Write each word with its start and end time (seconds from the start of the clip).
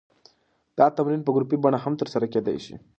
دا 0.77 0.85
تمرین 0.97 1.21
په 1.23 1.31
ګروپي 1.35 1.57
بڼه 1.63 1.77
هم 1.83 1.93
ترسره 2.01 2.25
کېدی 2.33 2.57
شي. 2.65 2.75